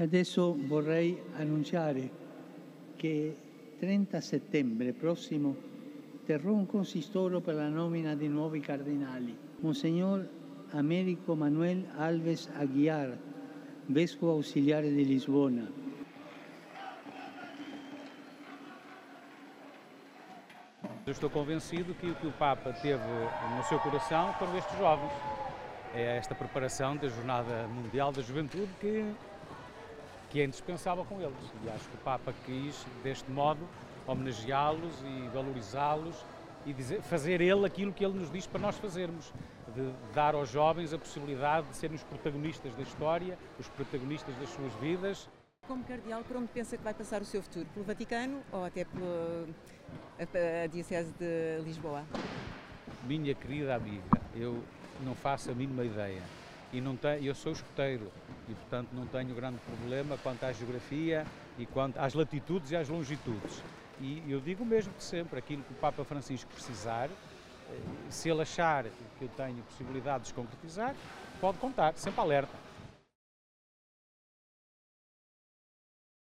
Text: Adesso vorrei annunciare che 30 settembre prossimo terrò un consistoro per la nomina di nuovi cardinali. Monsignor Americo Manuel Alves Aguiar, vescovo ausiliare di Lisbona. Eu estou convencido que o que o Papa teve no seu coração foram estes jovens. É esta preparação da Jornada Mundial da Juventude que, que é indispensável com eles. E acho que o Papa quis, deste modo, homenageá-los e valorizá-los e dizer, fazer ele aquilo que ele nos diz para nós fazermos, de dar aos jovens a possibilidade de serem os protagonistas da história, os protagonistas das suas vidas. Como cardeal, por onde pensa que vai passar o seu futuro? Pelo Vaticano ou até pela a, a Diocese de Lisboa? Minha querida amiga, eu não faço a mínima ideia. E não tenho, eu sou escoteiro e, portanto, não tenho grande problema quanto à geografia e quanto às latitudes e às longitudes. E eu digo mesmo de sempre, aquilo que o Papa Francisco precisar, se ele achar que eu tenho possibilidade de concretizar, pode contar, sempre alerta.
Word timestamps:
Adesso 0.00 0.56
vorrei 0.66 1.20
annunciare 1.36 2.10
che 2.96 3.36
30 3.78 4.18
settembre 4.22 4.94
prossimo 4.94 5.54
terrò 6.24 6.52
un 6.52 6.64
consistoro 6.64 7.40
per 7.40 7.54
la 7.54 7.68
nomina 7.68 8.14
di 8.14 8.26
nuovi 8.26 8.60
cardinali. 8.60 9.36
Monsignor 9.60 10.26
Americo 10.70 11.34
Manuel 11.34 11.84
Alves 11.96 12.48
Aguiar, 12.56 13.14
vescovo 13.86 14.32
ausiliare 14.32 14.90
di 14.90 15.04
Lisbona. 15.04 15.70
Eu 21.04 21.12
estou 21.12 21.28
convencido 21.28 21.94
que 21.94 22.08
o 22.08 22.14
que 22.14 22.26
o 22.26 22.32
Papa 22.32 22.72
teve 22.72 23.02
no 23.56 23.62
seu 23.64 23.78
coração 23.80 24.32
foram 24.34 24.56
estes 24.56 24.78
jovens. 24.78 25.12
É 25.92 26.16
esta 26.16 26.34
preparação 26.34 26.96
da 26.96 27.08
Jornada 27.08 27.66
Mundial 27.66 28.12
da 28.12 28.22
Juventude 28.22 28.70
que, 28.80 29.04
que 30.30 30.40
é 30.40 30.44
indispensável 30.44 31.04
com 31.04 31.20
eles. 31.20 31.36
E 31.64 31.68
acho 31.68 31.88
que 31.88 31.96
o 31.96 31.98
Papa 31.98 32.32
quis, 32.46 32.86
deste 33.02 33.30
modo, 33.30 33.60
homenageá-los 34.06 34.94
e 35.02 35.28
valorizá-los 35.28 36.24
e 36.64 36.72
dizer, 36.72 37.02
fazer 37.02 37.40
ele 37.40 37.66
aquilo 37.66 37.92
que 37.92 38.04
ele 38.04 38.18
nos 38.18 38.30
diz 38.30 38.46
para 38.46 38.60
nós 38.60 38.76
fazermos, 38.76 39.32
de 39.74 39.92
dar 40.14 40.34
aos 40.34 40.48
jovens 40.48 40.92
a 40.92 40.98
possibilidade 40.98 41.68
de 41.68 41.76
serem 41.76 41.96
os 41.96 42.02
protagonistas 42.02 42.74
da 42.74 42.82
história, 42.82 43.38
os 43.58 43.68
protagonistas 43.68 44.34
das 44.36 44.48
suas 44.50 44.72
vidas. 44.74 45.28
Como 45.66 45.84
cardeal, 45.84 46.22
por 46.24 46.36
onde 46.36 46.48
pensa 46.48 46.76
que 46.76 46.82
vai 46.82 46.94
passar 46.94 47.22
o 47.22 47.24
seu 47.24 47.42
futuro? 47.42 47.66
Pelo 47.72 47.84
Vaticano 47.84 48.40
ou 48.52 48.64
até 48.64 48.84
pela 48.84 49.46
a, 50.18 50.64
a 50.64 50.66
Diocese 50.66 51.12
de 51.18 51.60
Lisboa? 51.64 52.04
Minha 53.04 53.34
querida 53.34 53.76
amiga, 53.76 54.20
eu 54.34 54.62
não 55.04 55.14
faço 55.14 55.50
a 55.50 55.54
mínima 55.54 55.84
ideia. 55.84 56.22
E 56.72 56.80
não 56.80 56.96
tenho, 56.96 57.24
eu 57.24 57.34
sou 57.34 57.52
escoteiro 57.52 58.10
e, 58.48 58.54
portanto, 58.54 58.88
não 58.92 59.06
tenho 59.06 59.34
grande 59.34 59.58
problema 59.58 60.16
quanto 60.18 60.44
à 60.44 60.52
geografia 60.52 61.26
e 61.58 61.66
quanto 61.66 61.98
às 61.98 62.14
latitudes 62.14 62.70
e 62.70 62.76
às 62.76 62.88
longitudes. 62.88 63.62
E 64.00 64.22
eu 64.28 64.40
digo 64.40 64.64
mesmo 64.64 64.92
de 64.96 65.02
sempre, 65.02 65.38
aquilo 65.38 65.62
que 65.62 65.72
o 65.72 65.76
Papa 65.76 66.04
Francisco 66.04 66.50
precisar, 66.52 67.10
se 68.08 68.28
ele 68.28 68.42
achar 68.42 68.84
que 69.18 69.24
eu 69.24 69.28
tenho 69.36 69.62
possibilidade 69.64 70.24
de 70.24 70.34
concretizar, 70.34 70.94
pode 71.40 71.58
contar, 71.58 71.92
sempre 71.96 72.20
alerta. 72.20 72.69